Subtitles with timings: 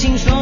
[0.00, 0.39] 情说。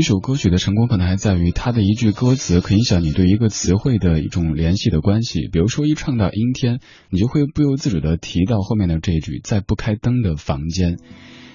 [0.00, 5.46] 一首歌曲的成功可能还在于它的一句歌词可影响你对一个词汇的一种联系的关系。
[5.52, 6.80] 比如说，一唱到阴天，
[7.10, 10.96] 你就会不由自主的提到后面的这一句“在不开灯的房间”。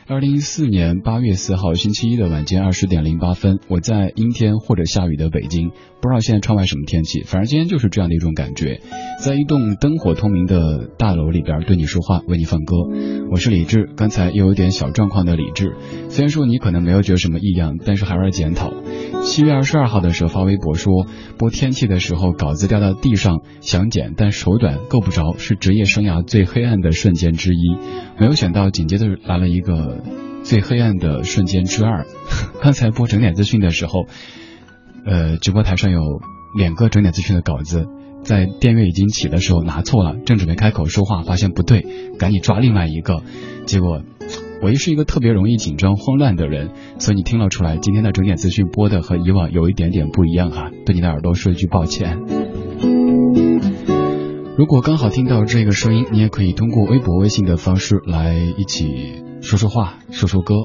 [0.08, 8.82] 二零一四年八月四号星期一的晚间二十点零八分，我在阴天或者下雨的北京，不知道现在窗外什么天气，反正今天就是这样的一种感觉，
[9.20, 12.76] 在一栋灯火通明的大楼里边对你说话，为你放歌。
[13.32, 15.76] 我是李志，刚才又有点小状况的李志，
[16.10, 18.72] 虽然说你可能没有觉得什么异样，但是还是检讨。
[19.24, 21.08] 七月二十二号的时候发微博说，
[21.40, 27.76] 播天气的时候稿子掉到地上想剪，但手短够不着，是职业生涯最黑暗的瞬间之一。
[28.20, 29.95] 没有想到紧接着来了一个。
[30.44, 32.06] 最黑暗的瞬间之二。
[32.62, 34.06] 刚才播整点资讯的时候，
[35.06, 36.02] 呃，直播台上有
[36.58, 37.86] 两个整点资讯的稿子，
[38.24, 41.86] 在电乐已经起的时候拿错了，正准备开口说话，发现不对，
[42.20, 43.24] 赶紧抓另外一个，
[43.66, 44.02] 结果。
[44.62, 52.18] 我也是一个特别容易紧张慌乱的人，所以你听了出来，今天的整点资讯播的和以往有一点点不一样哈，对你的耳朵说一句抱歉。
[54.58, 60.56] 如果刚好听到这个声音，你也可以通过微博、微信的方式来一起说说话、说说歌。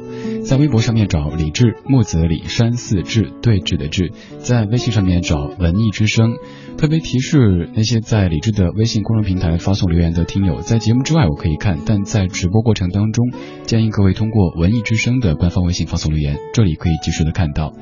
[0.43, 6.32] 在微博上面找李志，木子李山寺志对峙的志，在微信上面找文艺之声。
[6.79, 13.31] 特别提示那些在李智的微信公众平台发送留言的听友，在节目之外我可以看，但在直播过程当中，
[13.67, 17.75] 建议各位通过文艺之声的官方微信发送留言，这里可以及时的看到。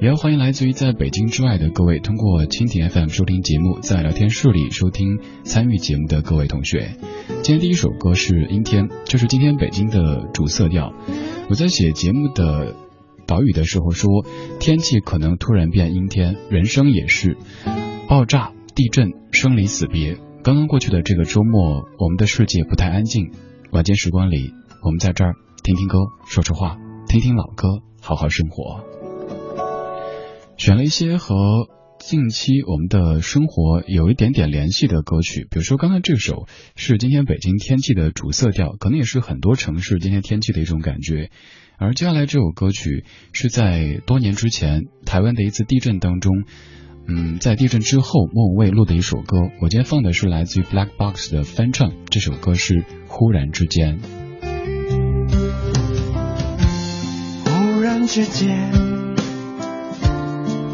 [0.00, 6.96] 也要欢迎来自于在北京之外的各位，通过蜻蜓 FM 收听节目，在聊天室里收听参与节目的各位同学。
[7.42, 10.94] 今天第一首歌是《阴天》，这是今天北京的主色调。
[11.50, 12.76] 我在写节目的
[13.26, 14.24] 导语的时候说，
[14.58, 17.36] 天气可能突然变阴天，人生也是，
[18.08, 20.16] 爆炸、地震、生离死别。
[20.42, 23.32] 刚刚过去的这个周末，我们的世界不太安静。
[23.70, 28.89] 晚间时光里，我们在这儿听听歌，说说话，听听老歌，好好生活。
[30.60, 31.34] 选了一些和
[31.98, 36.46] 近期我们的生活有一点点联系的歌曲，比如说刚才这首
[36.76, 41.30] 是今天北京天气的主色调，可能也是很多城市今天天气的一种感觉。
[41.78, 46.44] 而接下来这首歌曲是在多年之前台湾的一次地震当中，
[47.08, 49.38] 嗯，在地震之后莫文蔚录的一首歌。
[49.62, 52.74] 我今天放的是来自于 Black Box 的翻唱，这首歌是
[53.06, 53.98] 《忽然之间》。
[57.46, 58.89] 忽然之间。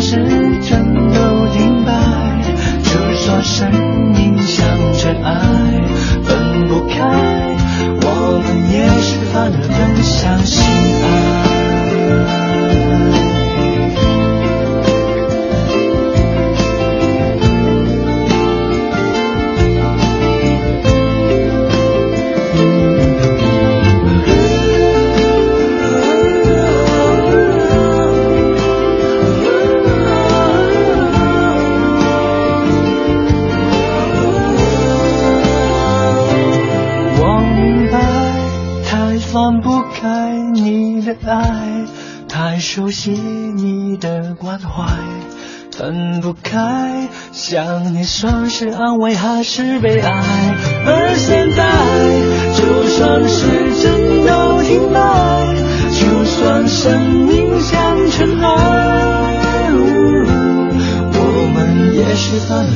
[0.00, 0.49] 是
[42.90, 44.84] 熟悉你的关怀，
[45.70, 50.10] 分不开，想你算是安慰还是悲哀？
[50.84, 51.70] 而现在，
[52.56, 53.46] 就算时
[53.80, 55.54] 针都停摆，
[56.00, 59.70] 就算生命像尘埃，
[61.12, 61.16] 我
[61.54, 62.74] 们也许反而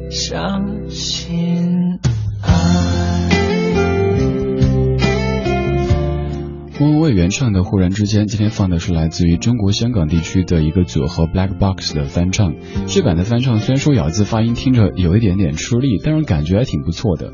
[0.00, 2.00] 更相信。
[6.80, 12.54] 莫文蔚原唱的《忽然之间》，今天放的是来自于中国香港地区的一个组合 Black Box 的翻唱。
[12.86, 17.32] 这版的翻唱虽然说咬字发音听着有一点点吃力，但是感觉还挺不错的。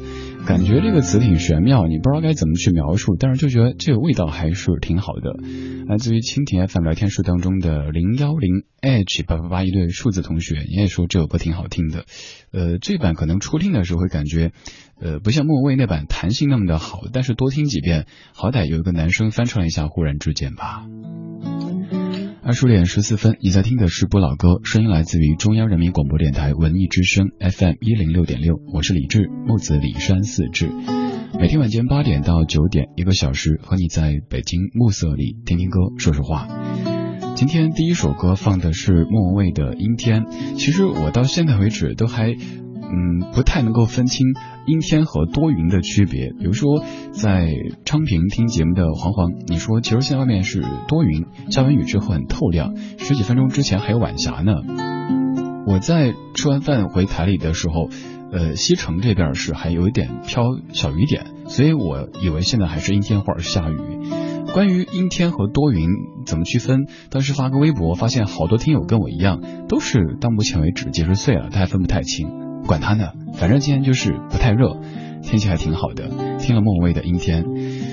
[0.48, 5.36] 感觉这个词挺玄妙，你不知道该怎么去描述，但是就觉得这个味道还是挺好的。
[5.86, 12.04] 来自于蜻蜓 FM 聊天室当中的零幺零 H 八八八一对数字同学，你也说这首歌挺好听的。
[12.52, 14.50] 呃，这版可能初听的时候会感觉，
[15.00, 20.86] 呃，不像莫文蔚那版弹性那么的好，但是多听几遍，好歹有一个男生翻唱一下《忽然之间》吧。
[22.42, 30.70] 二十点十四分，你在听的是不老歌，声音来自于中央人民广播电台文艺之声 FM 一零六点六，我是李志，木子李山四志。
[31.38, 36.46] 每天晚间八点到九点，一个小时和你在北京暮色里听听歌，说说话。
[37.34, 40.22] 今天第一首歌放的是莫文蔚的《阴天》，
[40.54, 42.34] 其实我到现在为止都还。
[42.88, 44.26] 嗯，不太能够分清
[44.66, 46.30] 阴天和多云的区别。
[46.38, 47.48] 比如说，在
[47.84, 54.54] 昌平听节目的黄黄，你说其实现在外面是多云，下完雨之后很透亮，十几分钟之前还有晚霞呢。
[55.66, 57.88] 我在吃完饭回台里的时候，
[58.30, 63.76] 呃，西城这边是还有一点飘小雨点，所以我以为现在还是阴天或者是下雨。
[64.54, 65.88] 关于阴天和多云
[66.24, 72.45] 怎么区分，当时发个微博，发现好多听友跟我一样，都是到目前为止几十岁了，他还分不太清。
[72.66, 74.76] 管他呢，反正今天就是不太热，
[75.22, 76.08] 天气还挺好的。
[76.38, 77.44] 听了莫文蔚的《阴天》，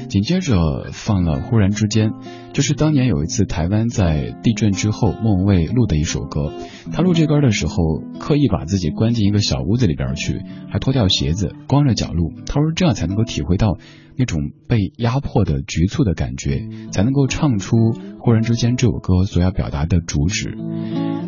[0.08, 2.10] 紧接着放了《忽然之间》，
[2.52, 6.52] 就是当年有一次台湾在地震之后，莫文蔚录的一首歌。
[6.92, 7.74] 他录这歌的时候，
[8.20, 12.34] 刻意把自己关进一个小屋子里边去，还脱掉鞋子，光着脚录。
[12.46, 13.78] 他说这样才能够体会到
[14.18, 17.78] 那种被压迫的局促的感觉，才能够唱出
[18.20, 20.56] 《忽然之间》这首歌所要表达的主旨。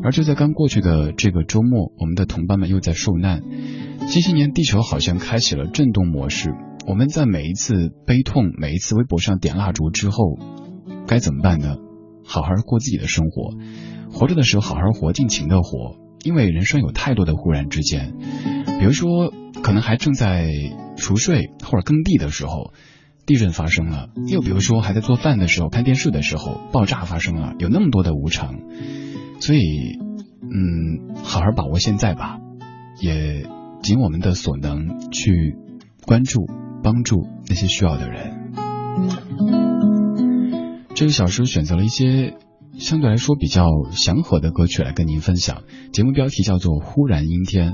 [0.06, 3.42] 而就在刚过去的这个周末，我们的同伴们又在受难。
[4.08, 6.54] 近些年，地球好像开启了震动模式。
[6.86, 10.38] 我们在每一次悲痛、每一次微博上点蜡烛之后，
[11.08, 11.78] 该怎么办呢？
[12.24, 13.56] 好好过自己的生活，
[14.12, 15.96] 活着的时候好好活，尽情的活。
[16.24, 18.14] 因为人生有太多的忽然之间，
[18.80, 19.34] 比如说，
[19.64, 20.52] 可能还正在
[20.98, 22.74] 熟睡或者耕地的时候，
[23.26, 27.56] 地震发生了；又比如说，还在做饭的时候、看电视的时候，爆炸发生了。
[27.58, 28.60] 有那么多的无常。
[29.46, 30.00] 所以，
[30.42, 32.40] 嗯，好好把握现在吧，
[33.00, 33.46] 也
[33.84, 35.56] 尽我们的所能去
[36.04, 36.48] 关注、
[36.82, 38.54] 帮助那些需要的人。
[40.96, 42.38] 这个小时选择了一些
[42.80, 45.62] 相对来说比较祥和的歌曲来跟您分享。
[45.94, 47.74] 节目标题叫做《忽然阴天》，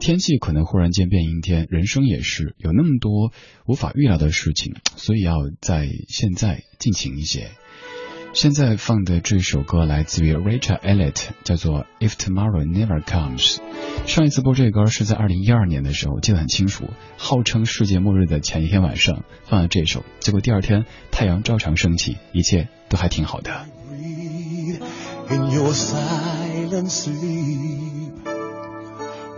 [0.00, 3.30] 天气可能忽然间变阴天，人生也是有那么多
[3.68, 7.50] 无法预料的事情，所以要在现在尽情一些。
[8.34, 13.58] 现在放的这首歌来自于 Rachel Elliott，叫做 If Tomorrow Never Comes。
[14.06, 23.66] 上一次播这歌是在二零一二年的时候，记得很清楚，号称世界末日的前一天晚上放了这首，结果第二天太阳照常升起，一切都还挺好的。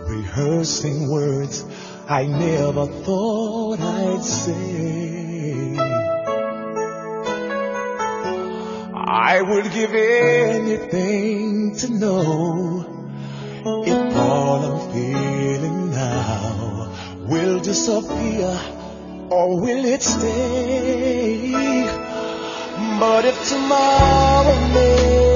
[0.07, 1.65] rehearsing words
[2.07, 5.94] i never thought i'd say
[9.41, 12.85] would give anything to know
[13.85, 16.91] if all I'm feeling now
[17.27, 18.59] will disappear
[19.29, 21.51] or will it stay.
[22.99, 25.34] But if tomorrow never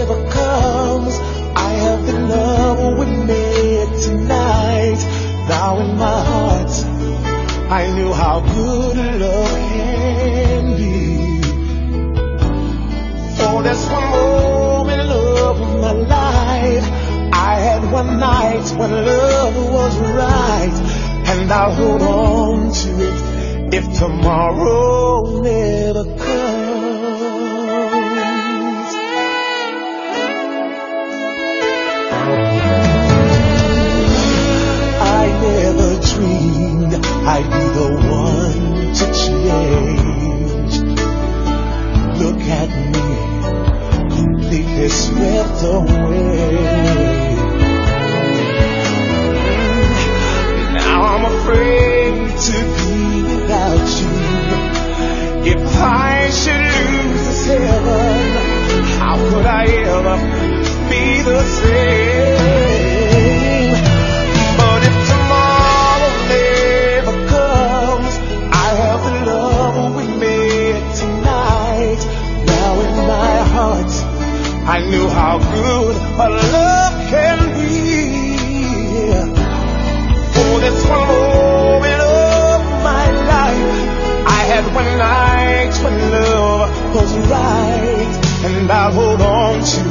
[89.20, 89.84] belong to.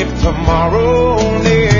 [0.00, 1.77] If tomorrow never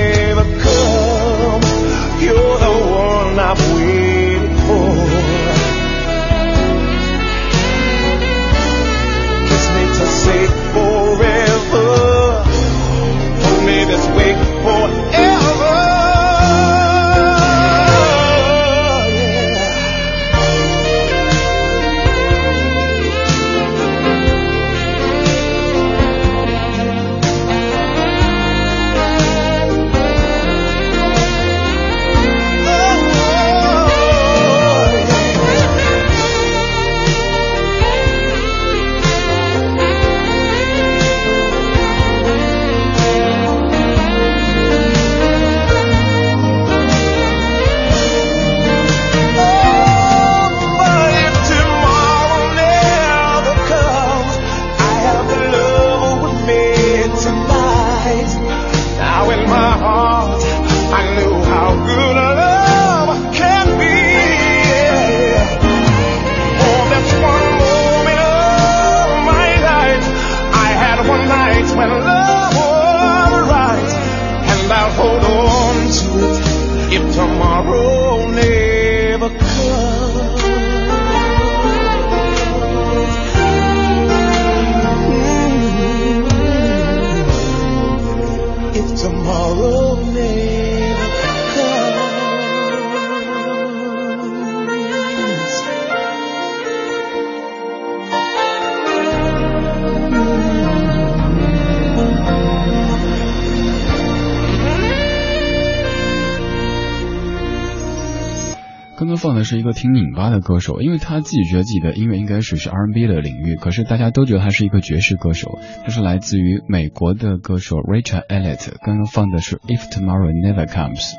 [109.49, 115.59] 是一个挺拧巴的歌手，因为他自己觉得自己的音乐应该属于是 R&B 的领域，可是大家都觉得他是一个爵士歌手。
[115.83, 118.75] 他是来自于美国的歌手 Richard Elliott。
[118.85, 121.15] 刚刚放的是 If Tomorrow Never Comes。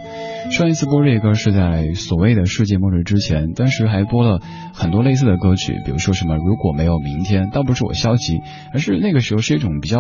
[0.52, 4.40] 上一次播这个歌是在所谓的世界末日之前，当时还播了
[4.76, 8.38] 很多类似的歌曲，比如说什么如果没有明天，倒不是我消极，
[8.74, 10.00] 而是那个时候是一种比较。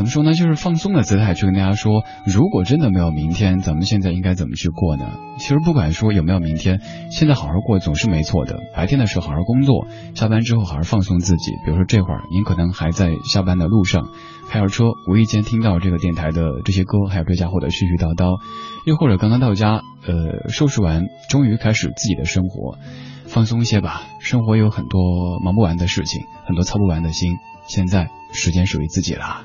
[0.00, 0.32] 怎么说呢？
[0.32, 5.04] 就是放松的姿态去跟大家说，如果真的没有明天，咱们现在应该怎么去过呢？
[5.36, 8.60] 其实不管说有没有明天，现在好好过总是没错的。
[8.74, 11.52] 白天的时候好好工作，下班之后好好放松自己。
[11.66, 14.08] 比如说这会儿您可能还在下班的路上，
[14.48, 18.40] 开着车，无意间听到这个电台的这些歌，还有这家伙的絮絮叨叨，
[18.86, 22.78] 又或者刚刚到家，呃，收拾完，终于开始自己的生活，
[23.26, 24.04] 放松一些吧。
[24.18, 27.36] 生活有很多忙不完的事情，很多操不完的心，
[27.66, 29.42] 现在时间属于自己了。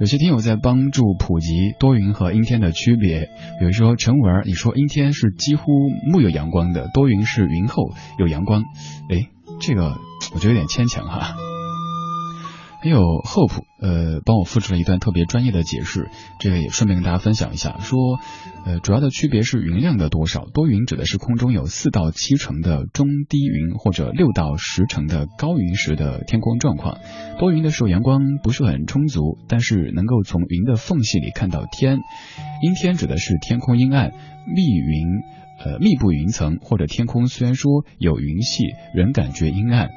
[0.00, 3.28] 有些听友在帮助普及多云和阴天的区别，
[3.58, 5.64] 比如说陈文，你说阴天是几乎
[6.12, 8.62] 没有阳光的，多云是云后有阳光，
[9.08, 9.28] 诶，
[9.60, 9.96] 这个
[10.34, 11.34] 我觉得有点牵强哈。
[12.80, 18.20] 还有 Hope，呃，帮我复制了一段特别专业的解释，这个也顺便跟大家分享一下，说，
[18.64, 26.98] 呃，主要的区别是云量的多少，多云指的是空中有四到七成的中低云或者六到十成的高云时的天空状况，
[27.40, 31.98] 多云的时候阳光不是很充足，但是能够从云的缝隙里看到天，
[32.62, 34.12] 阴天指的是天空阴暗，
[34.46, 35.06] 密云。
[35.60, 38.62] 呃，密布云层或者天空虽然说有云系，
[38.94, 39.88] 仍感觉阴暗。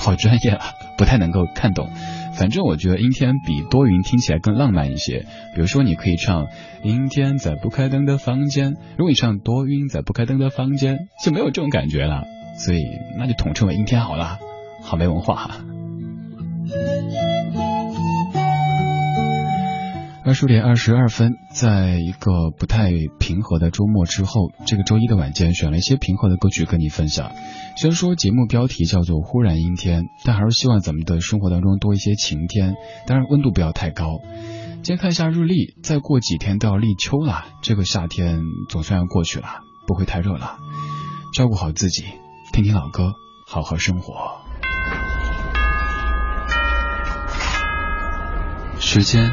[0.00, 0.64] 好专业啊，
[0.96, 1.90] 不太能够看懂。
[2.34, 5.26] 反正我觉得阴天比多云听起来更浪漫一些。
[5.54, 6.46] 比如说，你可以唱
[6.82, 12.24] “阴天在不开灯的房间”，如果你唱“多云在不开灯的房间”，就没有这种感觉了。
[12.56, 12.82] 所以
[13.18, 14.38] 那就统称为阴天好了，
[14.82, 15.60] 好没文化哈。
[20.30, 27.32] 二十点二十二分，在一个不太平和的周末之后，这个周一的晚间选了一些平和的歌曲跟你分享。
[27.76, 32.76] 虽然说节目标题叫做“忽然阴天”，但还是希望咱们的生活当中多一些晴天，
[33.08, 34.20] 当然温度不要太高。
[34.84, 38.38] 今天看一下日历，再过几天都要立秋了，这个夏天
[38.68, 39.48] 总算要过去了，
[39.88, 40.58] 不会太热了。
[41.34, 42.04] 照顾好自己，
[42.52, 43.14] 听听老歌，
[43.48, 44.14] 好好生活。
[48.78, 49.32] 时间。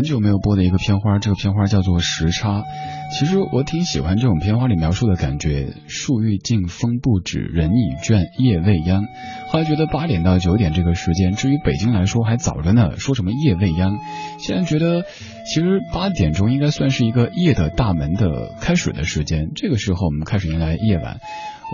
[0.00, 2.62] 很久没有播的一个片花，这个片花叫做时差。
[3.12, 9.04] 其实我挺喜欢这种片花里描述的感觉，树欲静风不止，人已倦夜未央。
[9.48, 13.98] 后来觉得八点到九点这个时间，至于北京来说还早着呢，说什么夜未央。
[14.38, 15.02] 现在觉得
[15.44, 21.18] 其实八点钟应该算是一个夜的大门的开始的时间，这个时候我们开始迎来夜晚。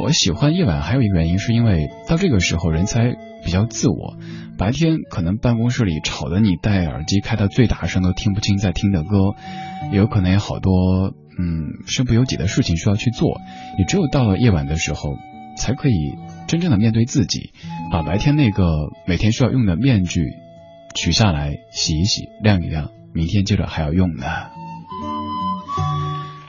[0.02, 4.16] 我喜欢夜晚还有一个原因是因为到这个时候人才比较自我。
[4.58, 9.34] 白天可能办公室里吵得你戴耳机开到最大声都听不清在听的歌，
[9.92, 13.38] 也有可能有好多嗯身不由己的事情需要去做。
[13.78, 15.16] 你只有到了夜晚的时候，
[15.58, 16.14] 才可以
[16.46, 17.50] 真正的面对自己，
[17.92, 18.64] 把白天那个
[19.06, 20.22] 每天需要用的面具
[20.94, 24.24] 取下来洗一洗晾一晾，明天接着还要用呢。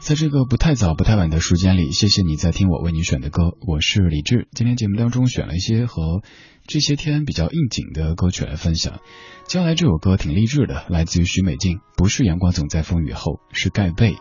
[0.08, 4.48] 在这个不太早不太晚的时间里，谢谢你在听我为你选的歌，我是李志。
[4.54, 6.22] 今天节目当中选了一些和
[6.66, 9.02] 这些天比较应景的歌曲来分享。
[9.48, 14.16] 接下来这首歌挺励志的，来自于许美静，不是阳光总在风雨后，是盖被。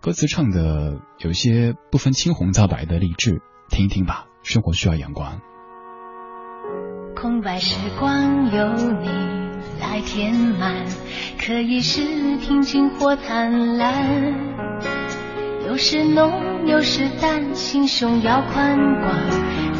[0.00, 4.26] 歌词唱的有些不分青红皂白的励志，听一听吧。
[4.44, 5.40] 生活需要阳光。
[7.16, 9.08] 空白时光有你
[9.80, 10.86] 来填满，
[11.36, 15.21] 可以是平静或灿烂。
[15.72, 16.30] 有时浓，
[16.66, 19.10] 有时淡，心胸要宽广，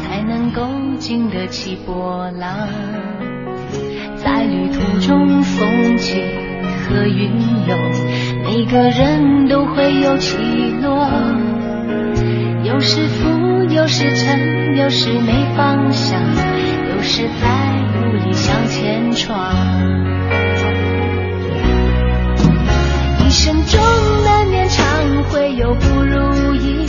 [0.01, 2.67] 才能够经得起波浪。
[4.15, 6.19] 在旅途中，风起
[6.79, 7.29] 和云
[7.67, 7.77] 涌，
[8.43, 10.35] 每个人都会有起
[10.81, 11.07] 落。
[12.63, 16.19] 有时浮，有时沉，有时没方向，
[16.89, 19.53] 有时在努力向前闯。
[23.19, 23.79] 一生中
[24.25, 24.42] 难
[25.63, 26.85] 有不如意，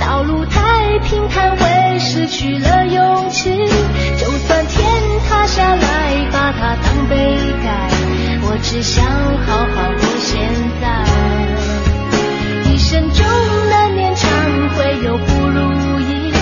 [0.00, 3.50] 道路太平坦会失去了勇气。
[4.16, 4.82] 就算天
[5.28, 7.90] 塌下来，把它当杯盖，
[8.40, 10.40] 我只想好好过现
[10.80, 11.04] 在。
[12.72, 13.26] 一生中
[13.68, 14.30] 难免常
[14.70, 16.32] 会有不如意，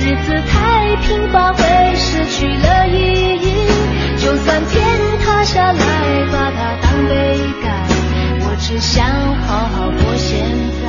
[0.00, 3.46] 日子太平凡会失去了意义。
[4.18, 5.78] 就算天塌下来，
[6.32, 7.68] 把它当杯盖。
[8.60, 9.06] 只想
[9.46, 10.44] 好好过现
[10.82, 10.87] 在。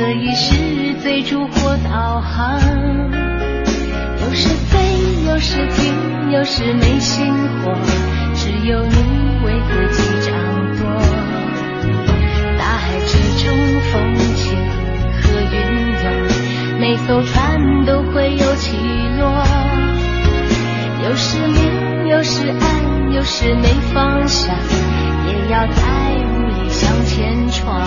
[0.00, 2.58] 可以是追逐或导航。
[4.22, 4.78] 有时飞，
[5.28, 7.26] 有时停，有时没心
[7.62, 7.74] 火，
[8.34, 8.94] 只有你
[9.44, 9.60] 为
[9.92, 10.32] 自己掌
[10.78, 10.86] 舵。
[12.56, 13.54] 大海之中，
[13.92, 14.56] 风起
[15.20, 15.58] 和云
[16.02, 16.04] 涌。
[16.80, 18.78] 每艘船都会有起
[19.18, 19.44] 落，
[21.04, 24.56] 有时明，有时暗，有时没方向，
[25.26, 25.82] 也要在
[26.24, 27.86] 雾里向前闯。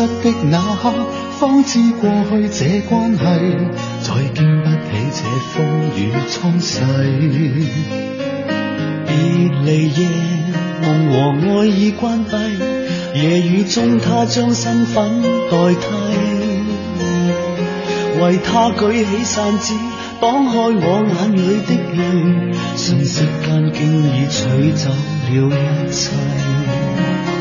[0.00, 0.90] 失的那刻，
[1.38, 3.18] 方知过去这关系，
[4.00, 5.20] 再经不起这
[5.52, 5.58] 风
[5.94, 6.80] 雨沖洗。
[9.06, 9.12] 别
[9.62, 10.00] 离夜，
[10.80, 11.14] 梦和
[11.60, 12.30] 爱已关闭，
[13.20, 15.84] 夜雨中他将身份代替。
[18.22, 19.74] 为他举起扇子，
[20.18, 22.00] 挡开我眼里的泪，
[22.74, 26.10] 瞬息间竟已取走了一切。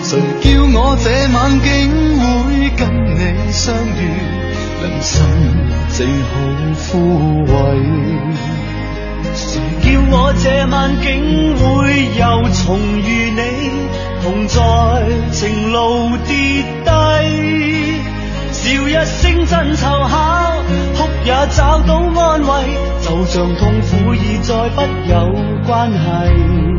[0.02, 1.67] 谁叫我这晚竟
[2.19, 2.24] 会
[2.80, 4.02] 跟你相遇？
[4.82, 5.22] 良心
[5.89, 6.32] 正好
[6.88, 6.88] 枯
[7.46, 7.52] 萎。
[9.36, 11.06] 誰叫我這晚竟
[11.58, 11.65] 會
[12.18, 13.39] 又重遇你？
[14.24, 14.58] 同在
[15.32, 16.88] 情路跌低。
[18.52, 20.63] 笑一聲真凑巧，
[20.98, 22.50] 哭也找到安慰，
[23.02, 25.36] 就像痛苦已再不有
[25.68, 26.79] 關係。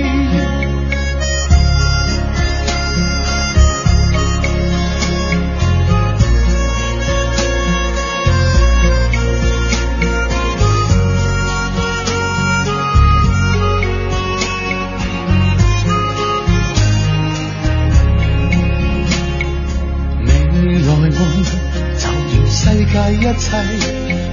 [23.13, 23.57] 一切，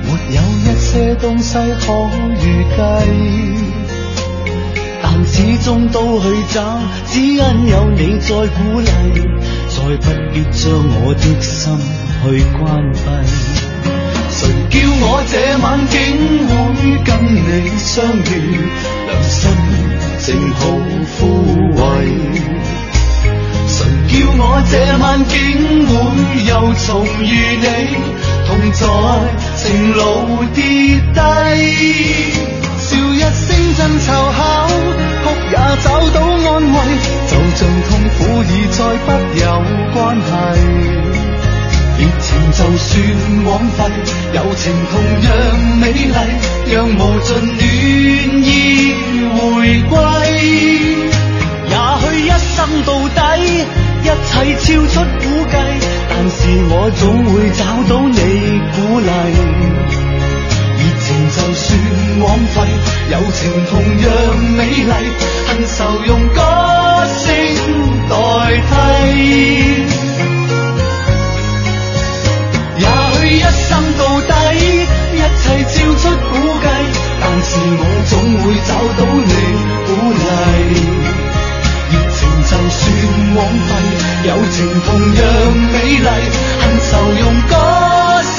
[0.05, 1.93] 沒有一些東西可
[2.37, 2.43] 預
[2.77, 2.79] 計，
[5.03, 6.57] 但始終都去找，
[7.11, 7.39] 只因
[7.69, 8.87] 有你在鼓勵，
[9.69, 10.63] 再不必將
[11.01, 11.77] 我的心
[12.23, 12.25] 去
[12.57, 12.59] 關
[12.95, 12.99] 閉。
[14.31, 15.97] 誰叫我這晚竟
[16.47, 16.53] 會
[17.05, 17.47] 跟你
[17.79, 17.87] 相
[18.17, 18.31] 遇？
[19.07, 19.39] 良心
[20.25, 20.61] 正好
[21.19, 21.19] 枯
[21.75, 21.81] 萎。
[23.67, 25.35] 誰叫我這晚竟
[25.87, 25.93] 會
[26.45, 26.51] 又
[26.87, 26.87] 重
[27.25, 27.27] 遇
[27.61, 27.67] 你？
[28.49, 28.81] 同在
[29.57, 30.01] 情路
[30.55, 30.63] 跌
[31.13, 31.21] 低，
[32.79, 34.43] 笑一声真凑巧，
[35.23, 36.77] 哭也找到安慰，
[37.29, 39.07] 就像痛苦已再不
[39.39, 39.45] 有
[39.95, 40.27] 關係。
[41.99, 42.89] 熱情就算
[43.45, 43.79] 枉費，
[44.33, 45.29] 友情同樣
[45.79, 46.17] 美麗，
[46.73, 47.61] 讓無盡暖
[48.43, 48.47] 意
[49.35, 49.39] 回
[49.91, 49.93] 歸。
[51.69, 52.57] 也許一生
[52.87, 53.19] 到底，
[54.03, 55.55] 一切超出估計。
[56.11, 56.39] 但是
[56.71, 58.19] 我總會找到你
[58.75, 59.09] 鼓勵，
[60.79, 61.67] 熱情就算
[62.21, 62.57] 枉費，
[63.13, 63.39] 友情
[63.71, 63.71] 同
[64.03, 64.05] 樣
[64.57, 64.93] 美麗，
[65.47, 66.39] 恨愁用歌
[67.19, 67.25] 聲
[68.09, 68.13] 代
[68.69, 68.71] 替。
[72.79, 72.85] 也
[73.15, 74.33] 許一生到底，
[75.15, 76.67] 一切超出估計，
[77.21, 79.33] 但是我總會找到你
[79.87, 80.98] 鼓勵。
[83.35, 83.71] 枉费，
[84.29, 85.23] 友情同样
[85.73, 86.09] 美丽，
[86.61, 87.55] 恨愁用歌
[88.23, 88.39] 声。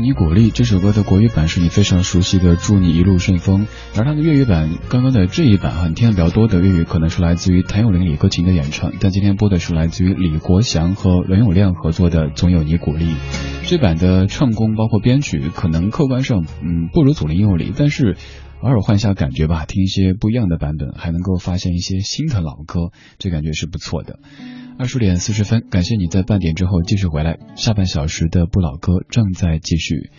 [0.00, 13.04] 你鼓励》这首歌的国语版是你非常熟悉的《祝你一路顺风》，而它的粤语版，刚刚的这一版很听的比较多的粤语，可能是来自于谭咏麟、李克勤的演唱，但今天播的是来自于李国祥和倫永亮合作的《总有你鼓励》。
[13.64, 18.16] 这版的唱功包括编曲，可能客观上嗯不如左鄰右里，但是
[18.60, 24.18] 偶尔换一下感觉吧，听一些不一样的版本，还能够发现一些新的老歌，这感觉是不错的。
[24.78, 27.38] 二十点四十分，感谢你在半点之后继续回来。
[27.56, 30.10] 下半小时的不老歌正在继续。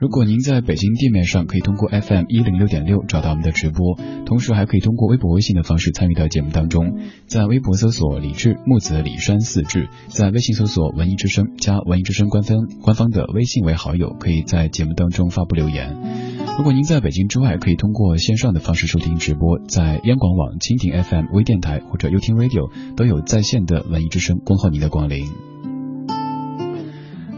[0.00, 7.00] 如果您在北京地面上，可以通过 FM 一零六点六找到我们的直播，同时还可以通过微博、微信的方式参与到节目当中。
[7.26, 15.94] 在微博搜索李志木子李山四志，在微信搜索文艺之声加文艺之声官方官方的微信为好友，可以在节目当中发布留言。
[16.56, 25.49] 如果您在北京之外，可以通过线上的方式收听直播，在央广网、蜻蜓 FM 微电台或者優聽 Radio 都有在线的文艺之声，恭候您的光临。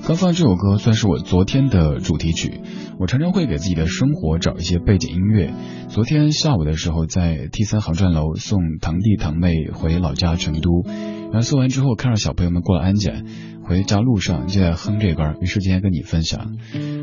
[0.04, 2.60] 刚放这首歌算是我昨天的主题曲。
[2.98, 5.54] 我常常会给自己的生活找一些背景音乐。
[5.90, 10.82] 昨天下午的时候，在 T 三航站楼送堂弟堂妹回老家成都，
[11.30, 13.26] 然后送完之后，看到小朋友们过了安检，
[13.62, 16.56] 回家路上就在哼这歌，于是今天跟你分享。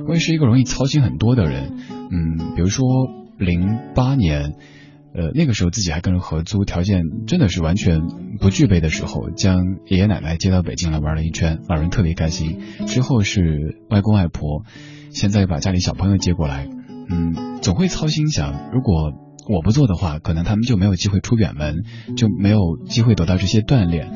[0.05, 1.77] 我也是一个容易操心很多的人，
[2.11, 2.85] 嗯，比如说
[3.37, 4.55] 零八年，
[5.13, 8.01] 呃，那个时候自己还跟人合租，条件真的是完全
[8.39, 12.59] 不具备的时候，将爷爷奶奶接到北京来玩了一圈，老人特别开心。
[12.85, 14.63] 之后是外公外婆，
[15.09, 16.67] 现在把家里小朋友接过来，
[17.09, 19.13] 嗯，总会操心想，如果
[19.47, 21.83] 我不做的话，可能他们就没有机会出远门，
[22.15, 24.11] 就没有机会得到这些锻炼。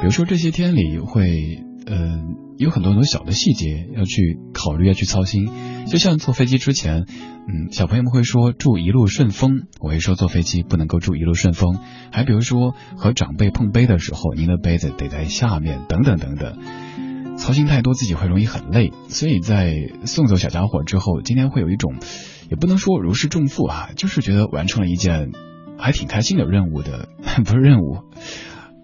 [0.00, 5.48] 比如说这些天里会，嗯，有很多很多小的细节要去考虑，要去操心。
[5.86, 11.78] 就像坐飞机之前，嗯，小朋友们会说祝一路顺风，我会说坐飞机不能够祝一路顺风。
[12.10, 16.58] 还比如说和长辈碰杯的时候，您的杯子得在下面，等等等等。
[17.36, 18.92] 操心太多，自己会容易很累。
[19.06, 21.94] 所以在送走小家伙之后，今天会有一种，
[22.50, 25.30] 也不能说如释重负啊，就是觉得完成了一件
[25.78, 27.08] 还挺开心的任务的，
[27.46, 27.98] 不是任务，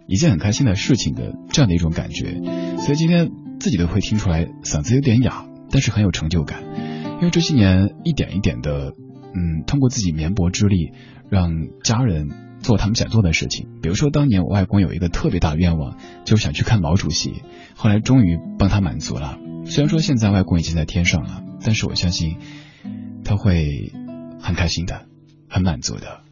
[0.06, 2.36] 一件很开心的事情的这样的一种感觉。
[2.78, 6.62] 所以今天自己都会听出来嗓子有点哑，但是很有成就感，
[7.16, 8.92] 因为这些年一点一点的，
[9.34, 10.92] 嗯，通过自己绵薄之力，
[11.30, 11.50] 让
[11.82, 12.28] 家人。
[12.64, 17.42] 做他们想做的事情，比如说当年我外公有一个特别大的愿望，就是想去看毛主席，
[17.76, 19.38] 后来终于帮他满足了。
[19.66, 22.38] 虽然说现在外公已经在天上了，但是我相信
[23.22, 23.92] 他会
[24.40, 25.04] 很开心的，
[25.46, 26.22] 很满足的。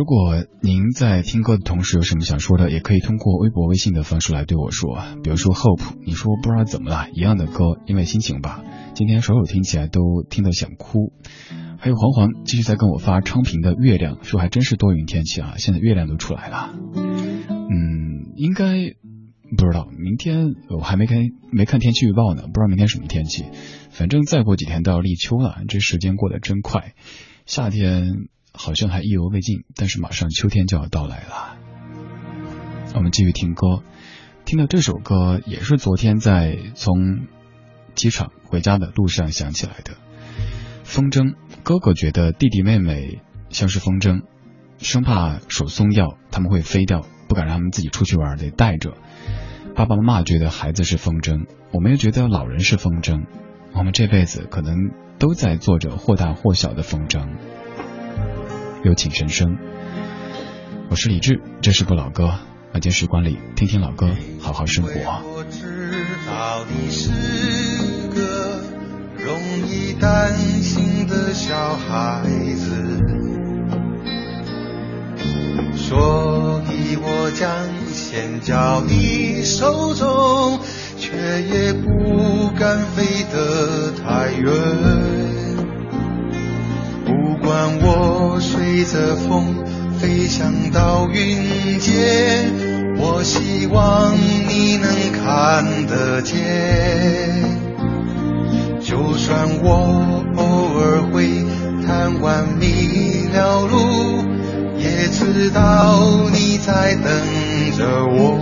[0.00, 4.96] 如果您在听歌的同时有什么想说的，也可以通过微博、微信的方式来对我说。
[5.22, 11.12] 比如说 Hope，你说不知道怎么了，一样的歌，因为心情吧，今天首首听起来都听得想哭。
[11.76, 16.74] 还有黄黄继续在跟我发昌平的月亮，说还真是多云天气啊，现在月亮都出来了。
[16.96, 18.72] 嗯，应该
[19.54, 20.46] 不知道，明天
[20.78, 21.18] 我还没看
[21.52, 23.44] 没看天气预报呢，不知道明天什么天气。
[23.90, 26.94] 反正再过几天都要立秋了，这时间过得真快。
[27.44, 28.04] 夏天
[28.62, 31.56] 好像还意犹未尽，但是马上秋天就要到来了。
[32.94, 33.82] 我们继续听歌，
[34.44, 37.20] 听到这首歌也是昨天在从
[37.94, 39.94] 机场回家的路上想起来的，
[40.84, 41.36] 风筝。
[41.62, 44.24] 哥哥觉得弟弟妹妹像是风筝，
[44.76, 48.92] 生怕手松掉他们会飞掉，不敢让他们自己出去玩，得带着。
[49.74, 53.24] 爸爸妈妈觉得孩子是风筝，我们又觉得老人是风筝，
[53.72, 57.38] 我们这辈子可能都在做着或大或小的风筝。
[58.82, 59.58] 有请神声，
[60.88, 62.30] 我是李志，这是部老歌，
[62.72, 64.08] 晚间时光里听听老歌，
[64.40, 64.90] 好好生活。
[64.90, 67.10] 我知道你是
[68.14, 68.60] 个
[69.22, 69.38] 容
[69.68, 71.00] 易担心。
[71.10, 72.22] 的小孩
[72.54, 73.02] 子，
[75.74, 77.50] 所以我将
[77.88, 80.60] 先交你手中，
[80.96, 85.39] 却也不敢飞得太远。
[87.10, 89.64] 不管我随着风
[89.98, 92.52] 飞翔到云间，
[92.98, 96.36] 我希望你能看得见。
[98.80, 101.26] 就算我偶尔会
[101.84, 104.22] 贪玩迷了路，
[104.78, 107.12] 也知道你在等
[107.76, 108.38] 着我。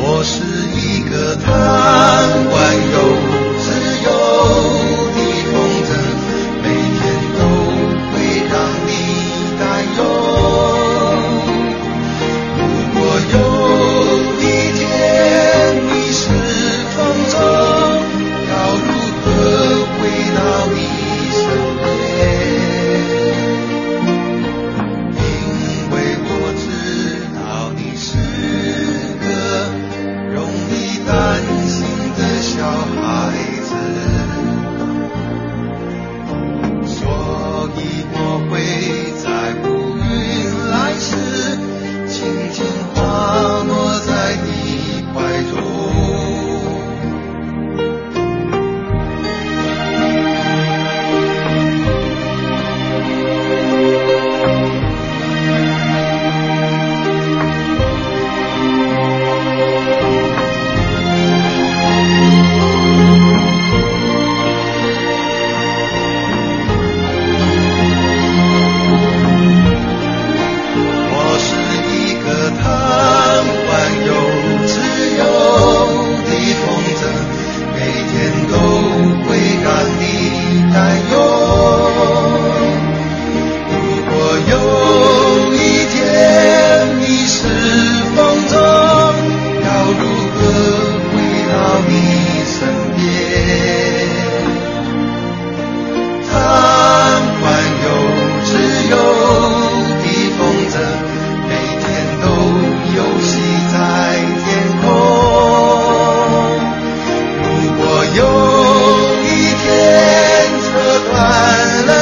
[0.00, 0.42] 我是
[0.80, 1.52] 一个贪
[2.50, 2.56] 玩
[2.94, 3.37] 又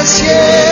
[0.07, 0.66] 谢。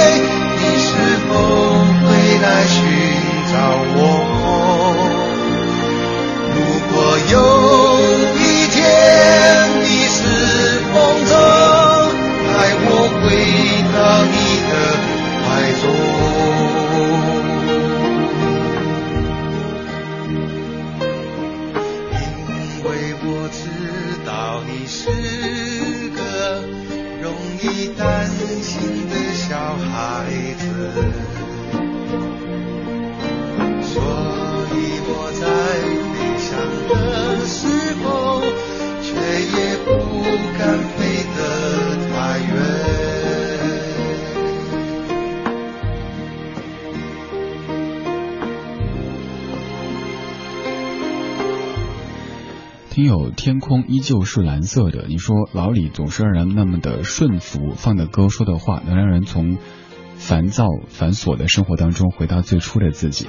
[53.36, 59.58] 天空依旧是蓝色的，你说老李总是让人那么的顺服，放的歌说的话，能让人从
[60.16, 63.26] 烦躁繁琐的生活当中回到最初的自己。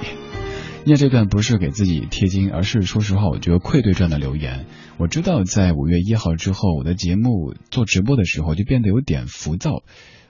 [0.84, 4.66] 念这段不是给自己贴金，而是说实话，我觉得愧对这样的留言。
[4.98, 9.82] 我知道在五月一号之后，我的节目做直播的时候就变得有点浮躁。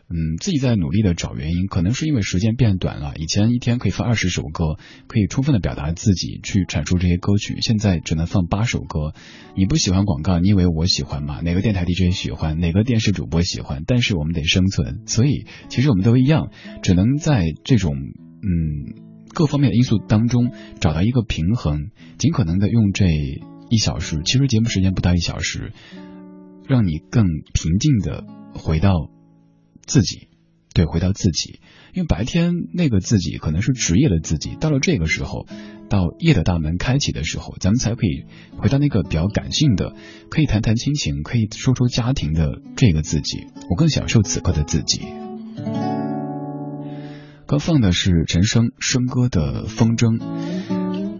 [0.09, 3.15] 嗯，自己在努力的找原因，可能是因为时间变短了。
[3.17, 4.77] 以前一天可以放二十首歌，
[5.09, 7.57] 可以充分的表达自己，去阐述这些歌曲。
[7.61, 9.15] 现在只能放八首歌。
[9.57, 11.41] 你不喜欢广告，你以为我喜欢吗？
[11.41, 12.61] 哪个电台 DJ 喜欢？
[12.61, 13.83] 哪个电视主播喜欢？
[13.85, 16.51] 但是我们得生存，所以其实我们都一样，
[16.85, 19.03] 只能在这种嗯
[19.35, 25.73] 各方面的因素当中找到一个平衡，尽可能的用这一小时，其实节目时间不到一小时，
[26.69, 29.11] 让你更平静的回到。
[29.87, 30.29] 自己，
[30.75, 31.61] 对，回到自己，
[31.95, 35.47] 因为白天那个自己可能是职业的自己，到了这个时候，
[35.89, 38.25] 到夜的大门开启的时候，咱们才可以
[38.59, 39.95] 回到那个比较感性的，
[40.29, 43.47] 可以谈谈亲情，可以说说家庭的这个自己。
[43.71, 45.01] 我更享受此刻的自己。
[47.47, 50.19] 刚放的是陈升升歌的《风筝》，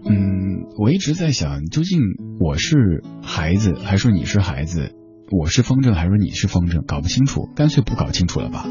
[0.05, 2.01] 嗯，我一直在想，究竟
[2.39, 4.93] 我是孩子，还是你是孩子？
[5.29, 8.65] 我是风筝还是你是风筝，搞不清楚，干脆不搞清楚了吧。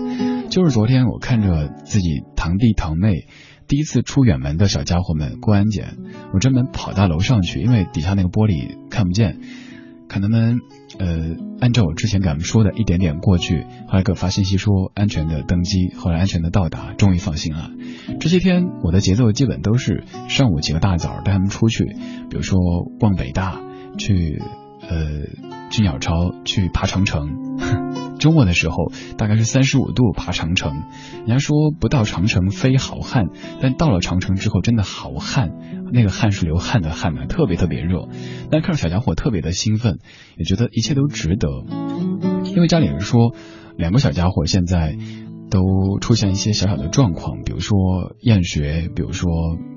[0.49, 3.27] 就是昨天我看着自己堂弟堂妹
[3.69, 5.97] 第一次出远门的小家伙们过安检，
[6.33, 9.39] 我专门跑到楼上去，因为底下那个玻璃看不见，
[10.09, 10.57] 看他们
[10.99, 17.71] 呃按照我之前给他们说的一点点过去，后来给我发信息说安全的登机，后来安全的到达，终于放心了。
[18.19, 21.85] 这些天我的节奏基本都是上午起个大早带他们出去，
[22.31, 22.59] 比如说
[22.99, 23.61] 逛北大
[23.99, 24.41] 去。
[24.89, 24.99] 呃，
[25.71, 27.29] 去鸟巢，去爬长城。
[28.19, 28.77] 周末的时候，
[29.19, 30.73] 大概是三十五度爬长城。
[31.19, 33.27] 人家说不到长城非好汉，
[33.61, 35.51] 但到了长城之后，真的好汉。
[35.93, 38.09] 那个汗是流汗的汗呢，特别特别热。
[38.51, 39.99] 但看着小家伙特别的兴奋，
[40.39, 41.49] 也觉得一切都值得。
[42.55, 43.35] 因为家里人说，
[43.77, 44.97] 两个小家伙现在。
[45.51, 47.77] 都出现一些小小的状况，比如说
[48.21, 49.31] 厌学，比如说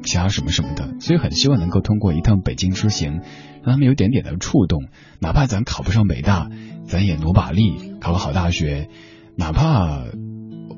[0.03, 3.21] 其他什么什么的，所以很希望能够通过一趟北京之行，
[3.63, 4.83] 让他们有点点的触动，
[5.19, 6.49] 哪怕咱考不上北大，
[6.87, 8.89] 咱也努把力考个好大学，
[9.35, 10.05] 哪怕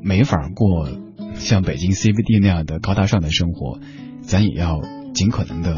[0.03, 0.89] 没法过
[1.35, 3.79] 像北京 CBD 那样的高大上的生活，
[4.21, 4.81] 咱也要
[5.13, 5.75] 尽可能的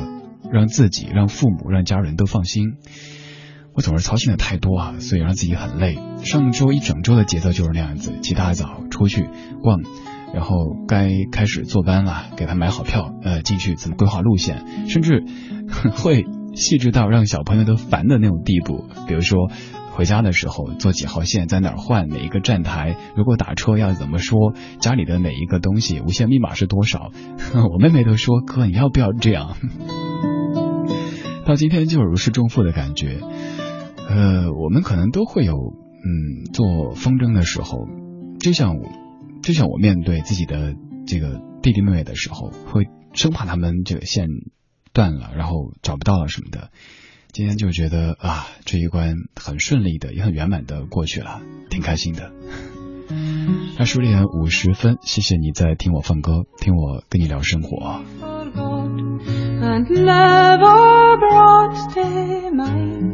[0.51, 2.78] 让自己、让父母、让家人都放心。
[3.76, 5.97] 我总是操心的太多啊，所以让自己很累。
[6.24, 9.28] 上周一整周的节奏就是那样子，起大早出去
[9.61, 9.82] 逛，
[10.34, 10.55] 然后
[10.88, 15.24] 该开始坐班了，给他买好票，呃，进去怎么规划路线，甚至
[15.91, 18.86] 会细致到让小朋友都烦的那种地步。
[19.07, 19.49] 比如说
[19.91, 27.11] 回家的时候坐几号线，在哪儿换哪一个站台，如果打车要怎么说，家里的哪一个东西无线密码是多少？
[27.74, 29.57] 我妹妹都说哥，你要不要这样？
[31.45, 33.19] 到今天就如释重负的感觉。
[34.16, 37.88] 呃，我们可能都会有，嗯，做风筝的时候，
[38.39, 38.76] 就像
[39.41, 40.76] 就像我面对自己的
[41.07, 42.84] 这个弟弟妹妹的时候，会
[43.14, 44.28] 生怕他们这个线
[44.93, 46.70] 断了，然后找不到了什么的。
[47.32, 51.41] 今天就觉得啊，这一关很顺利的，也很圆满的过去了，
[51.72, 52.32] 挺开心的。
[53.80, 58.03] 二十点五十分，谢谢你在听我放歌，听我跟你聊生活。
[61.93, 63.12] Should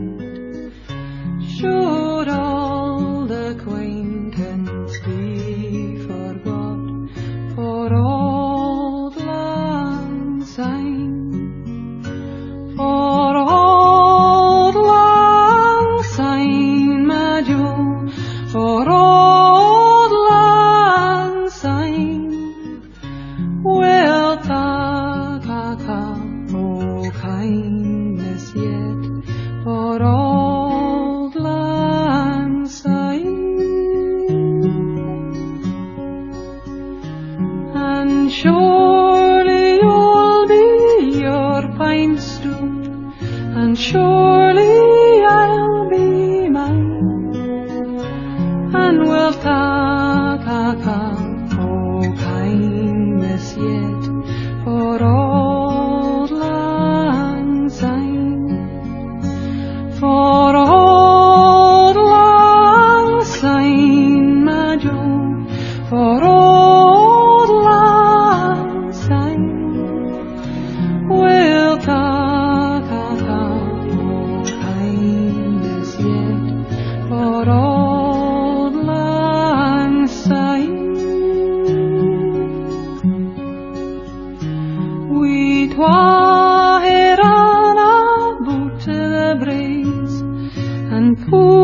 [91.27, 91.58] Ooh.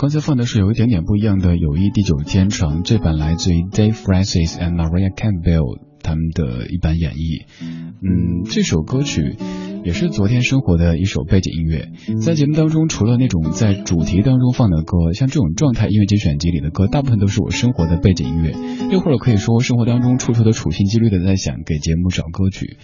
[0.00, 7.44] 刚才放的是有一点点不一样的《友谊地久天长》，这版来自于 Dave Francis and Maria Campbell 他们的一版演绎。
[7.60, 9.36] 嗯，这首歌曲
[9.84, 11.90] 也是昨天生活的一首背景音乐。
[12.24, 18.54] 在节目当中，除了那种在主题当中放的歌，像这种状态音乐节选集里的歌，大部分都是我生活的背景音乐，
[18.90, 22.78] 又或者可以说生活当中处处的处心积虑的在想给节目找歌曲。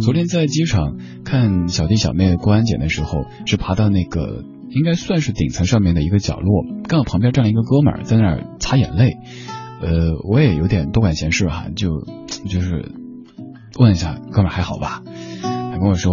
[0.00, 9.16] 昨天在机场看小弟小妹过安检的时候，是爬到那个应该算是顶层上面的一个角落，刚好旁边站了一个哥们儿在那儿擦眼泪。
[9.82, 11.88] 呃，我也有点多管闲事哈，就
[12.46, 12.92] 就是
[13.78, 15.02] 问一下哥们儿还好吧？
[15.42, 16.12] 他跟我说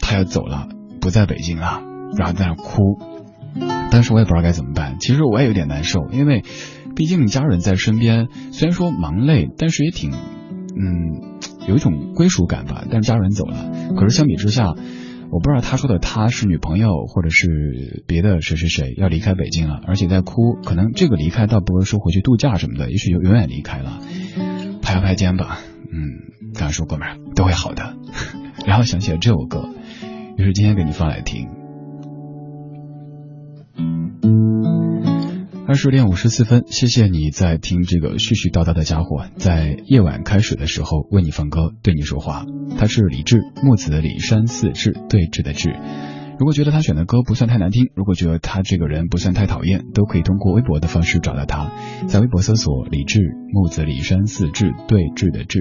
[0.00, 0.68] 他要走了，
[1.00, 1.82] 不在北京了，
[2.16, 2.98] 然后在那儿哭。
[3.90, 6.44] 当时我也不知道该怎么办，其实我也有点难受，因为
[6.94, 12.84] 毕竟家人在身边，虽然说忙累，但是也挺嗯有一种归属感吧。
[12.88, 14.74] 但是家人走了，可是相比之下。
[15.30, 20.54] 我不知道他说的他是女朋友，或者是别的谁谁谁要离开北京了，而且在哭。
[20.64, 24.00] 可能这个离开倒不是说回去度假什么的，也许就永远离开了。
[24.80, 25.58] 拍了拍肩膀，
[25.92, 27.94] 嗯，跟他说哥们儿都会好的。
[28.66, 29.68] 然后想起了这首歌，
[30.36, 31.48] 于是今天给你放来听。
[35.68, 42.46] 二十点五十四分，谢谢你在听这个絮絮叨叨的家伙，在夜晚开始的时候为你放歌，对你说话。
[42.78, 45.68] 他是李志，木子的李，山寺志，对峙的志。
[46.38, 51.72] 如果觉得他选的歌不算太难听，如果觉得他这个人不算太讨厌，都可以通过微博的方式找到他，
[52.06, 53.18] 在微博搜索李志，
[53.52, 55.60] 木子李山寺志，对峙的志。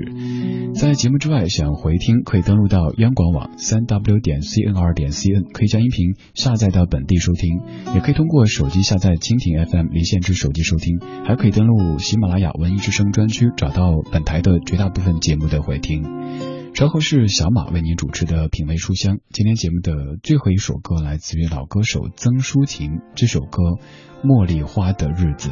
[0.75, 7.59] 在节目之外想回听，可以登录到央广网三 w 点 cnr 点 cn，可以将音频下载到本地收听，
[7.95, 16.56] 也可以通过手机下载蜻蜓 FM 离线至手机收听，还可以登录喜马拉雅文艺之声专区找到本台的绝大部分节目的回听。
[16.73, 19.17] 稍后是小马为您主持的品味书香。
[19.31, 23.63] 今天节目的最后一首歌来自于老歌手曾淑琴，这首歌
[24.23, 25.49] 《茉莉花的日子》。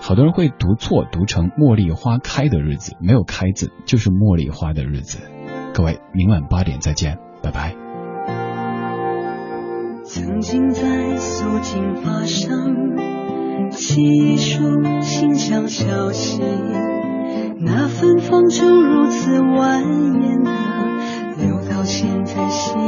[0.00, 5.18] 好多人会读错，读成茉莉花开的日子，没有开字，就是茉莉花的日子。
[5.72, 7.74] 各位，明晚八点再见，拜拜。
[10.04, 12.50] 曾经在素净发上
[13.70, 16.42] 沏一束清香消息，
[17.60, 20.50] 那芬芳就如此蜿蜒的
[21.44, 22.78] 流到现在心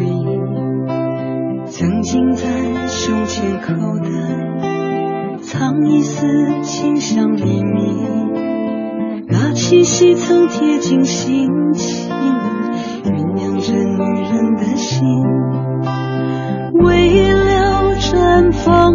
[0.00, 0.40] 里。
[1.66, 2.46] 曾经在
[2.86, 4.08] 胸前口袋
[5.42, 6.26] 藏一丝
[6.62, 8.02] 清香秘密，
[9.28, 12.10] 那气息曾贴近心情，
[13.04, 15.06] 酝酿着女人的心。
[16.82, 18.94] 为了绽放，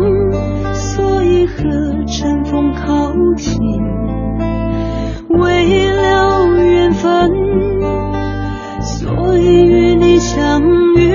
[0.73, 1.63] 所以和
[2.07, 3.59] 阵风靠近；
[5.29, 7.31] 为了缘分，
[8.81, 10.61] 所以与你相
[10.95, 11.08] 遇。